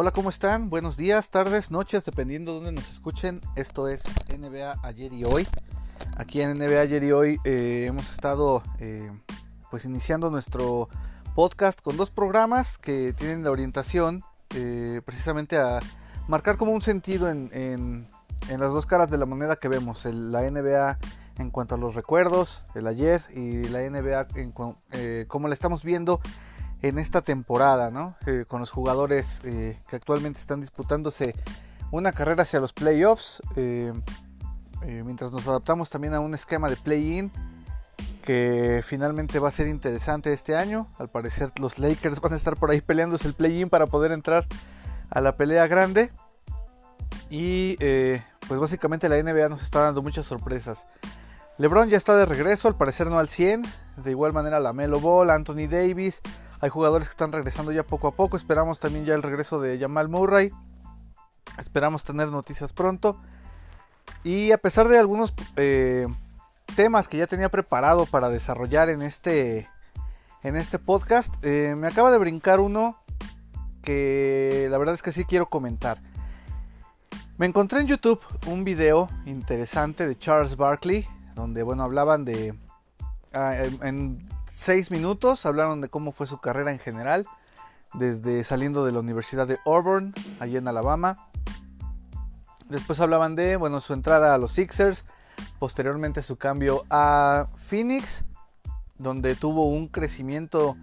[0.00, 0.70] Hola, ¿cómo están?
[0.70, 3.40] Buenos días, tardes, noches, dependiendo de dónde nos escuchen.
[3.56, 5.44] Esto es NBA ayer y hoy.
[6.16, 9.10] Aquí en NBA ayer y hoy eh, hemos estado eh,
[9.72, 10.88] pues iniciando nuestro
[11.34, 14.22] podcast con dos programas que tienen la orientación
[14.54, 15.80] eh, precisamente a
[16.28, 18.06] marcar como un sentido en, en,
[18.48, 20.96] las dos caras de la moneda que vemos, la NBA
[21.38, 24.52] en cuanto a los recuerdos, el ayer y la NBA en
[25.26, 26.20] como la estamos viendo
[26.82, 28.16] en esta temporada, ¿no?
[28.26, 31.34] Eh, con los jugadores eh, que actualmente están disputándose
[31.90, 33.42] una carrera hacia los playoffs,
[34.84, 37.32] mientras nos adaptamos también a un esquema de play-in
[38.22, 40.86] que finalmente va a ser interesante este año.
[40.98, 44.46] Al parecer los Lakers van a estar por ahí peleándose el play-in para poder entrar
[45.08, 46.12] a la pelea grande.
[47.30, 47.76] Y
[48.48, 50.84] pues básicamente la NBA nos está dando muchas sorpresas.
[51.58, 53.62] LeBron ya está de regreso, al parecer no al 100.
[54.04, 56.20] De igual manera la Melo Ball, Anthony Davis.
[56.60, 58.36] Hay jugadores que están regresando ya poco a poco.
[58.36, 60.50] Esperamos también ya el regreso de Jamal Murray.
[61.58, 63.20] Esperamos tener noticias pronto.
[64.24, 66.06] Y a pesar de algunos eh,
[66.74, 69.68] temas que ya tenía preparado para desarrollar en este,
[70.42, 72.98] en este podcast, eh, me acaba de brincar uno
[73.82, 75.98] que la verdad es que sí quiero comentar.
[77.36, 82.52] Me encontré en YouTube un video interesante de Charles Barkley, donde bueno hablaban de
[83.32, 83.54] ah,
[84.58, 87.26] seis minutos hablaron de cómo fue su carrera en general
[87.94, 91.28] desde saliendo de la Universidad de Auburn allí en Alabama
[92.68, 95.04] después hablaban de bueno su entrada a los Sixers
[95.60, 98.24] posteriormente su cambio a Phoenix
[98.96, 100.76] donde tuvo un crecimiento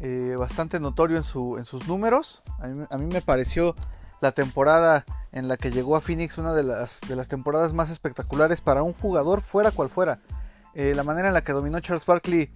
[0.00, 3.74] eh, bastante notorio en, su, en sus números a mí, a mí me pareció
[4.20, 7.90] la temporada en la que llegó a Phoenix, una de las, de las temporadas más
[7.90, 10.18] espectaculares para un jugador, fuera cual fuera.
[10.74, 12.50] Eh, la manera en la que dominó Charles Barkley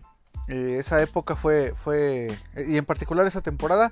[0.52, 2.30] eh, esa época fue, fue,
[2.68, 3.90] y en particular esa temporada,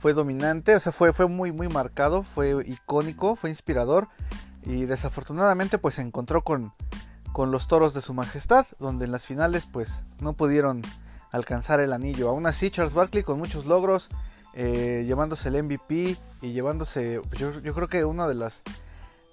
[0.00, 4.08] fue dominante, o sea, fue, fue muy, muy marcado, fue icónico, fue inspirador,
[4.64, 6.72] y desafortunadamente pues se encontró con,
[7.32, 10.82] con los toros de su majestad, donde en las finales pues no pudieron
[11.30, 12.30] alcanzar el anillo.
[12.30, 14.08] Aún así, Charles Barkley con muchos logros,
[14.54, 18.62] eh, llevándose el MVP y llevándose, pues, yo, creo que una de las,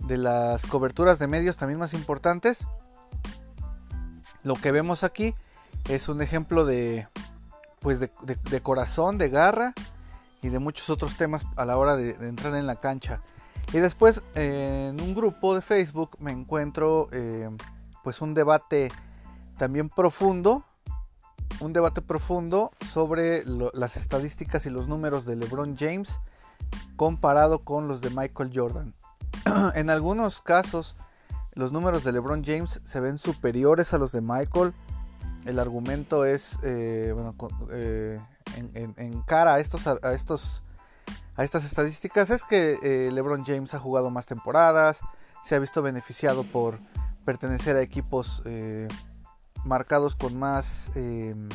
[0.05, 2.59] de las coberturas de medios también más importantes.
[4.43, 5.33] Lo que vemos aquí
[5.89, 7.07] es un ejemplo de,
[7.81, 8.09] pues de,
[8.61, 9.73] corazón, de garra
[10.41, 13.21] y de muchos otros temas a la hora de, entrar en la cancha.
[13.73, 17.49] Y después en un grupo de Facebook me encuentro eh,
[18.03, 18.89] pues un debate
[19.57, 20.63] también profundo
[21.59, 26.19] un debate profundo sobre las estadísticas y los números de LeBron James
[26.95, 28.93] comparado con los de Michael Jordan.
[29.75, 30.95] en algunos casos,
[31.53, 34.73] los números de LeBron James se ven superiores a los de Michael.
[35.45, 37.31] El argumento es, eh, bueno,
[37.71, 38.19] eh,
[38.55, 40.63] en, cara a estos, a estos,
[41.35, 44.99] a estas estadísticas es que eh, LeBron James ha jugado más temporadas,
[45.43, 46.79] se ha visto beneficiado por
[47.25, 48.43] pertenecer a equipos
[49.63, 51.47] marcados con más em,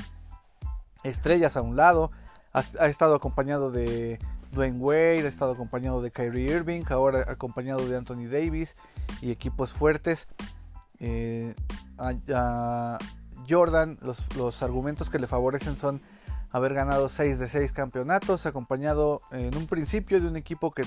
[1.03, 2.11] estrellas a un lado.
[2.53, 4.21] Ha, estado acompañado de
[4.53, 8.77] Dwayne Wade, ha estado acompañado de Kyrie Irving, ahora acompañado de Anthony Davis
[9.21, 10.27] y equipos fuertes.
[11.01, 11.55] Eh,
[13.49, 13.99] Jordan,
[14.37, 16.03] los, argumentos que le favorecen son
[16.51, 20.83] haber ganado 6 de 6 campeonatos, acompañado en un principio de un equipo que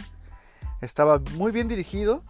[0.82, 2.24] estaba muy bien dirigido,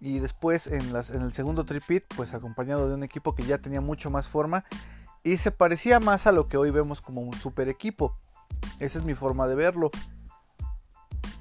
[0.00, 3.58] y después en, las, en el segundo tripit, pues acompañado de un equipo que ya
[3.58, 4.64] tenía mucho más forma
[5.22, 8.16] y se parecía más a lo que hoy vemos como un super equipo.
[8.78, 9.90] Esa es mi forma de verlo.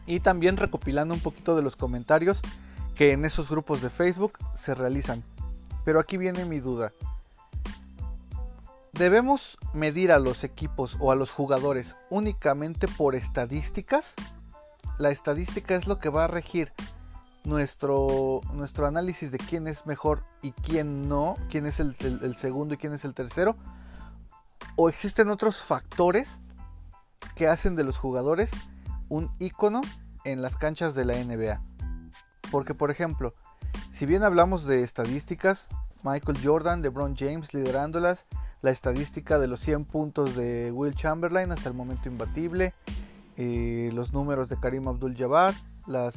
[0.06, 2.42] Y también recopilando un poquito de los comentarios
[2.96, 5.24] que en esos grupos de Facebook se realizan.
[5.86, 6.92] Pero aquí viene mi duda.
[9.00, 14.14] ¿Debemos medir a los equipos o a los jugadores únicamente por estadísticas?
[14.98, 16.74] La estadística es lo que va a regir
[17.46, 21.96] nuestro, nuestro análisis de quién es mejor y quién no, quién es el,
[22.38, 23.56] segundo y quién es el tercero,
[24.76, 26.42] o existen otros factores
[27.36, 28.52] que hacen de los jugadores
[29.08, 29.80] un icono
[30.26, 31.62] en las canchas de la NBA.
[32.52, 33.34] Porque, por ejemplo,
[33.94, 35.70] si bien hablamos de estadísticas,
[36.04, 38.26] Michael Jordan, LeBron James liderándolas,
[38.62, 42.74] la estadística de los 100 puntos de Will Chamberlain hasta el momento imbatible,
[43.38, 45.54] eh, los números de Karim Abdul-Jabbar,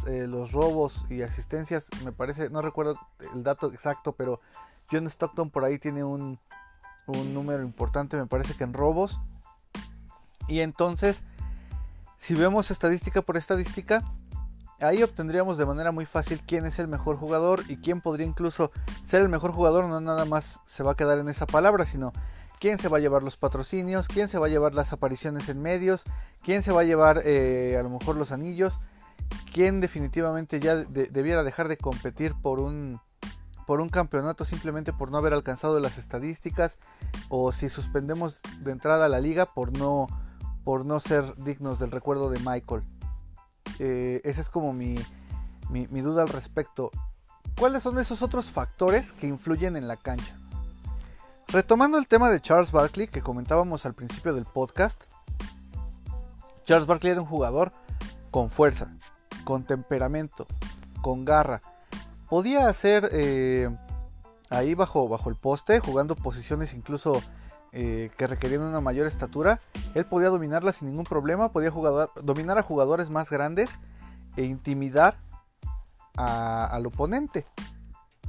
[0.07, 2.99] eh, los robos y asistencias, me parece, no recuerdo
[3.35, 4.41] el dato exacto, pero
[4.91, 6.39] John Stockton por ahí tiene un,
[7.07, 9.21] un número importante, me parece que en robos.
[10.49, 11.23] Y entonces,
[12.19, 14.03] si vemos estadística por estadística,
[14.83, 18.71] ahí obtendríamos de manera muy fácil quién es el mejor jugador y quién podría incluso
[19.07, 22.13] ser el mejor jugador, no nada más se va a quedar en esa palabra, sino
[22.61, 25.61] quién se va a llevar los patrocinios, quién se va a llevar las apariciones en
[25.61, 26.05] medios,
[26.43, 28.79] quién se va a llevar eh, a lo mejor los anillos
[29.53, 33.01] quién definitivamente ya debiera dejar de competir por un
[33.67, 36.79] por un campeonato simplemente por no haber alcanzado las estadísticas
[37.29, 40.09] o si suspendemos de entrada a la liga por no
[40.65, 42.83] por no ser dignos del recuerdo de Michael.
[43.79, 44.97] Eh, esa es como mi,
[45.71, 46.91] mi, duda al respecto.
[47.59, 50.37] ¿Cuáles son esos otros factores que influyen en la cancha?
[51.49, 55.05] Retomando el tema de Charles Barkley que comentábamos al principio del podcast,
[56.65, 57.73] Charles Barkley era un jugador
[58.31, 58.95] con fuerza,
[59.45, 60.47] con temperamento,
[61.03, 61.61] con garra.
[62.29, 63.69] Podía hacer eh,
[64.49, 67.21] ahí bajo, bajo el poste, jugando posiciones incluso
[67.73, 69.61] eh, que requerían una mayor estatura.
[69.95, 71.73] Él podía dominarla sin ningún problema, podía
[72.23, 73.71] dominar a jugadores más grandes
[74.37, 75.17] e intimidar
[76.17, 77.47] al oponente.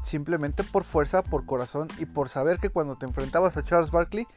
[0.04, 4.28] Simplemente por fuerza, por corazón y por saber que cuando te enfrentabas a Charles Barkley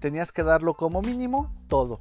[0.00, 2.00] tenías que darlo como mínimo todo.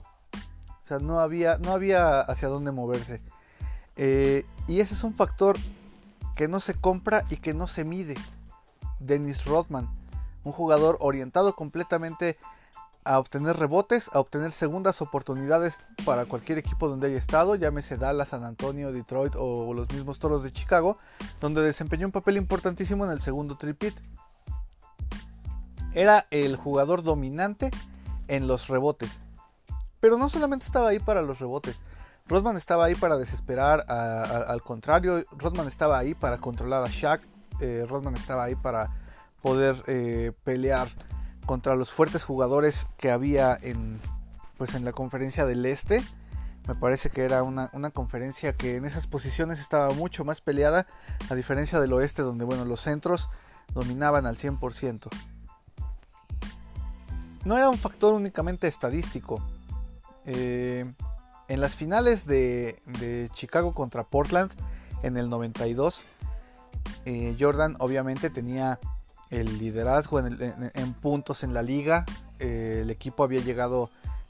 [0.84, 3.22] O sea, no había, no había hacia dónde moverse.
[3.96, 5.58] Eh, y ese es un factor
[6.36, 8.16] que no se compra y que no se mide.
[9.00, 9.90] Dennis Rodman,
[10.44, 12.38] un jugador orientado completamente
[13.06, 18.30] a obtener rebotes, a obtener segundas oportunidades para cualquier equipo donde haya estado, llámese Dallas,
[18.30, 20.98] San Antonio, Detroit o los mismos Toros de Chicago,
[21.40, 23.94] donde desempeñó un papel importantísimo en el segundo tripit.
[25.94, 27.70] Era el jugador dominante
[28.28, 29.22] en los rebotes.
[30.00, 31.80] Pero no solamente estaba ahí para los rebotes,
[32.28, 37.22] Rodman estaba ahí para desesperar, al contrario, Rodman estaba ahí para controlar a Shaq,
[37.60, 38.90] eh, Rodman estaba ahí para
[39.44, 40.90] poder eh, pelear
[41.46, 44.00] contra los fuertes jugadores que había en,
[44.58, 46.04] pues en la conferencia del Este.
[46.68, 50.88] Me parece que era una, una, conferencia que en esas posiciones estaba mucho más peleada,
[51.30, 53.30] a diferencia del oeste, donde bueno, los centros
[53.74, 55.10] dominaban al 100%.
[57.46, 59.40] No era un factor únicamente estadístico.
[60.26, 60.92] Eh,
[61.48, 64.52] en las finales de, Chicago contra Portland
[65.04, 66.04] en el 92,
[67.06, 68.80] eh, Jordan obviamente tenía
[69.30, 72.06] el liderazgo en, puntos en la liga.
[72.40, 73.90] Eh, el equipo había llegado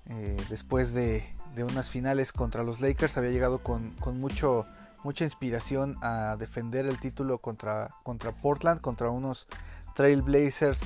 [0.09, 4.65] eh, después de, unas finales contra los Lakers, había llegado con, mucho,
[5.03, 9.47] mucha inspiración a defender el título contra, contra Portland, contra unos
[9.95, 10.80] Trailblazers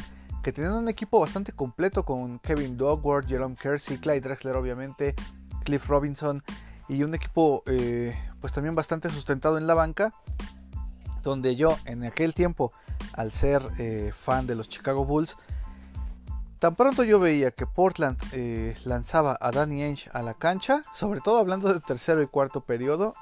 [0.44, 5.16] que tenían un equipo bastante completo con Kevin Dogward, Jerome Kersey, Clyde Drexler obviamente,
[5.66, 6.44] Cliff Robinson
[6.88, 10.14] y un equipo eh, pues también bastante sustentado en la banca
[11.24, 12.72] donde yo en aquel tiempo
[13.20, 15.36] al ser eh, fan de los Chicago Bulls
[16.60, 21.20] tan pronto yo veía que Portland eh, lanzaba a Danny Ainge a la cancha sobre
[21.20, 23.16] todo hablando de tercero y cuarto periodo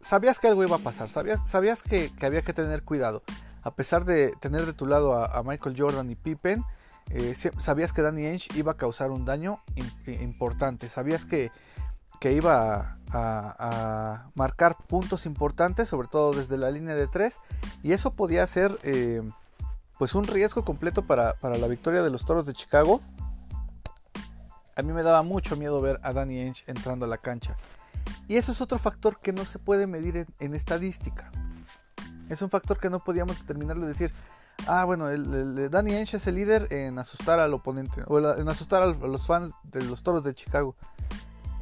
[0.00, 3.22] sabías que algo iba a pasar sabías, sabías que, había que tener cuidado.
[3.62, 6.64] A pesar de tener de tu lado a Michael Jordan y Pippen
[7.10, 9.60] eh, sabías que Danny Ainge iba a causar un daño
[10.06, 11.50] importante, sabías que,
[12.30, 17.36] iba a, marcar puntos importantes, sobre todo desde la línea de 3,
[17.82, 19.22] y eso podía ser eh,
[19.98, 23.00] pues un riesgo completo para, la victoria de los Toros de Chicago.
[24.76, 27.56] A mí me daba mucho miedo ver a Danny Ainge entrando a la cancha.
[28.28, 31.30] Y eso es otro factor que no se puede medir en, estadística.
[32.28, 34.12] Es un factor que no podíamos determinar de decir,
[34.66, 35.06] Ah, bueno,
[35.70, 39.52] Danny Ainge es el líder en asustar al oponente, o en asustar a los fans
[39.64, 40.76] de los toros de Chicago.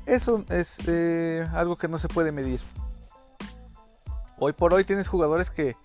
[0.06, 2.60] Eso es eh, algo que no se puede medir.
[4.38, 5.76] Hoy por hoy tienes jugadores que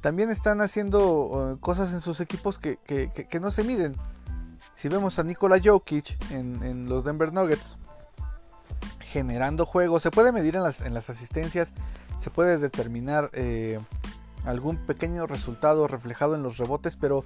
[0.00, 2.78] también están haciendo uh, cosas en sus equipos que,
[3.40, 3.96] no se miden.
[4.74, 7.76] Si vemos a Nikola Jokic en, los Denver Nuggets
[9.00, 11.72] generando juegos, se puede medir en las, en las asistencias,
[12.20, 13.80] se puede determinar eh,
[14.44, 17.24] algún pequeño resultado reflejado en los rebotes, pero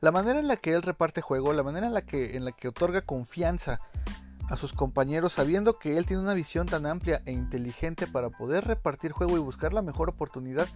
[0.00, 2.52] la manera en la que él reparte juego, la manera en la que, en la
[2.52, 3.80] que otorga confianza
[4.48, 8.66] a sus compañeros, sabiendo que él tiene una visión tan amplia e inteligente para poder
[8.66, 10.66] repartir juego y buscar la mejor oportunidad,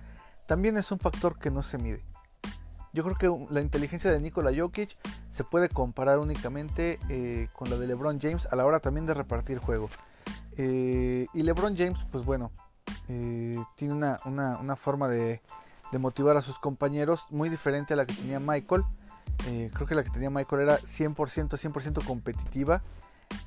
[0.47, 2.05] también es un factor que no se mide.
[2.93, 4.99] Yo creo que la inteligencia de Nikola Jokic
[5.31, 9.15] se puede comparar únicamente eh, con la de LeBron James a la hora también de
[9.15, 9.89] repartir juego.
[10.59, 12.53] Eh, y LeBron James, pues bueno,
[13.09, 15.41] eh, tiene una forma de,
[15.91, 18.85] de motivar a sus compañeros, muy diferente a la que tenía Michael.
[19.73, 22.83] Creo que la que tenía Michael era 100%, 100% competitiva.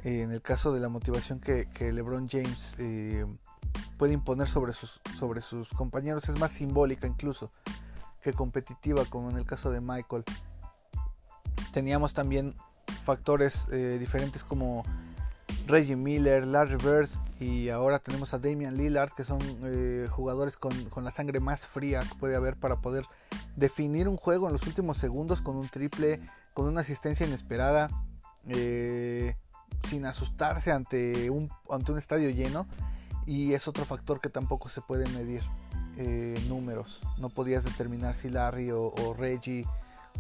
[0.06, 3.26] Eh, en el caso de la motivación que, LeBron James eh,
[3.98, 7.52] puede imponer sobre sus, sobre sus compañeros es más simbólica incluso
[8.22, 10.24] que competitiva, como en el caso de Michael.
[11.74, 12.56] Teníamos también
[13.04, 14.84] factores diferentes como
[15.68, 17.10] Reggie Miller, Larry Bird
[17.40, 22.02] y ahora tenemos a Damian Lillard que son eh, jugadores con, la sangre más fría
[22.02, 23.06] que puede haber para poder
[23.56, 26.22] definir un juego en los últimos segundos con un triple,
[26.54, 27.90] con una asistencia inesperada,
[28.48, 29.36] eh,
[29.90, 32.66] sin asustarse ante un, ante un estadio lleno
[33.26, 35.42] y es otro factor que tampoco se puede medir.
[35.98, 37.00] Eh, números.
[37.18, 39.66] No podías determinar si Larry o, Reggie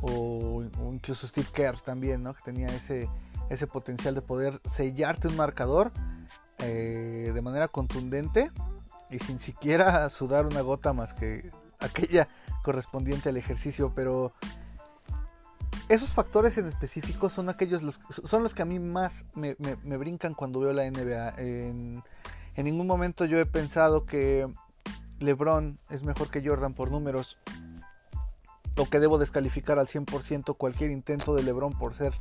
[0.01, 2.33] o, incluso Steve Kerr también, ¿no?
[2.33, 3.09] Que tenía ese,
[3.49, 5.91] ese potencial de poder sellarte un marcador
[6.59, 8.51] eh, de manera contundente
[9.09, 11.49] y sin siquiera sudar una gota más que
[11.79, 12.29] aquella
[12.63, 13.91] correspondiente al ejercicio.
[13.93, 14.31] Pero
[15.89, 19.55] esos factores en específico son aquellos los, son los que a mí más me,
[19.97, 21.35] brincan cuando veo la NBA.
[21.37, 22.03] En,
[22.55, 24.47] en ningún momento yo he pensado que
[25.19, 27.37] LeBron es mejor que Jordan por números,
[28.77, 32.13] o que debo descalificar al 100% cualquier intento de LeBron por ser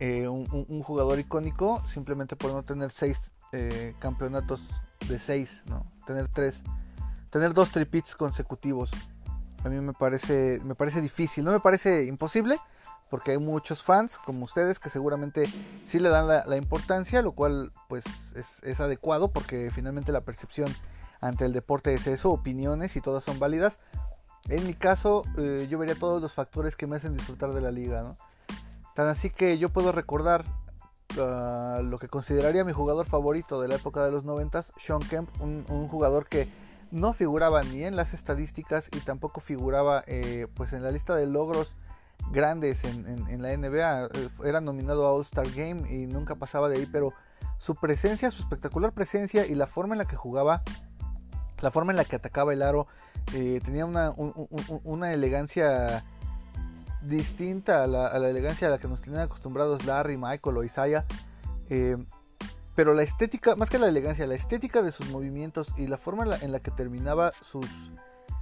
[0.00, 3.18] eh, un, jugador icónico, simplemente por no tener seis
[3.52, 5.86] eh, campeonatos de seis, ¿no?
[6.06, 6.62] Tener tres,
[7.30, 8.90] tener dos tripits consecutivos.
[9.66, 12.60] A mí me parece, me parece difícil, no me parece imposible,
[13.10, 15.44] porque hay muchos fans como ustedes que seguramente
[15.84, 18.04] sí le dan la, importancia, lo cual pues
[18.62, 20.72] es, adecuado porque finalmente la percepción
[21.20, 23.80] ante el deporte es eso, opiniones y todas son válidas.
[24.48, 27.72] En mi caso, eh, yo vería todos los factores que me hacen disfrutar de la
[27.72, 28.14] liga.
[28.94, 30.44] Tan así que yo puedo recordar
[31.18, 35.28] ah, lo que consideraría mi jugador favorito de la época de los 90, Sean Kemp,
[35.40, 36.48] un, jugador que
[36.90, 41.26] no figuraba ni en las estadísticas y tampoco figuraba eh, pues en la lista de
[41.26, 41.74] logros
[42.30, 44.06] grandes en, la NBA.
[44.06, 47.12] Eh, era nominado a All Star Game y nunca pasaba de ahí, pero
[47.58, 50.62] su presencia, su espectacular presencia y la forma en la que jugaba
[51.60, 52.86] la forma en la que atacaba el aro
[53.34, 54.12] eh, tenía una,
[54.84, 56.04] una, elegancia
[57.02, 61.04] distinta a la, elegancia a la que nos tenían acostumbrados Larry, Michael o Isaiah.
[62.76, 66.36] Pero la estética, más que la elegancia, la estética de sus movimientos y la forma
[66.42, 67.66] en la, que terminaba sus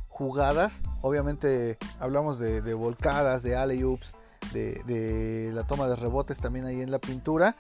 [0.08, 4.12] jugadas, obviamente hablamos de, volcadas, de alley-oops,
[4.52, 7.56] de, la toma de rebotes también ahí en la pintura,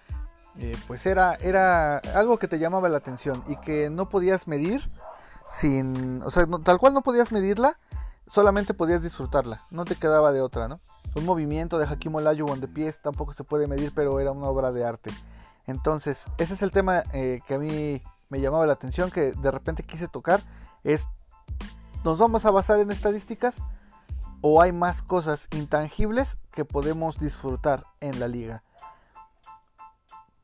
[0.58, 4.90] eh, pues era, era algo que te llamaba la atención y que no podías medir
[5.48, 7.78] sin, o sea, tal cual no podías medirla,
[8.26, 10.80] solamente podías disfrutarla, no te quedaba de otra, ¿no?
[11.14, 14.72] Un movimiento de Hakim Olajuwon de pies tampoco se puede medir, pero era una obra
[14.72, 15.12] de arte.
[15.66, 19.50] Entonces, ese es el tema eh, que a mí me llamaba la atención, que de
[19.50, 20.40] repente quise tocar,
[20.82, 21.06] es,
[22.04, 23.56] ¿nos vamos a basar en estadísticas?
[24.40, 28.62] ¿O hay más cosas intangibles que podemos disfrutar en la liga?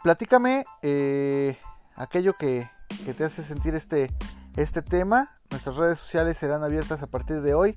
[0.02, 1.58] Platícame eh,
[1.94, 2.70] aquello que,
[3.04, 4.10] que te hace sentir este,
[4.56, 5.36] este tema.
[5.50, 7.76] Nuestras redes sociales serán abiertas a partir de hoy.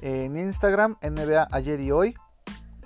[0.00, 2.14] En Instagram, NBA ayer y hoy.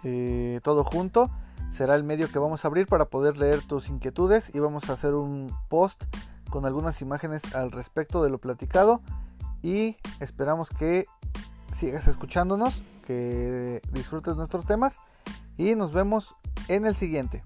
[0.04, 1.30] Eh, todo junto.
[1.78, 4.94] Será el medio que vamos a abrir para poder leer tus inquietudes y vamos a
[4.94, 6.02] hacer un post
[6.50, 9.00] con algunas imágenes al respecto de lo platicado.
[9.62, 11.06] Y esperamos que
[11.72, 14.98] sigas escuchándonos, que disfrutes nuestros temas
[15.56, 16.34] y nos vemos
[16.66, 17.44] en el siguiente.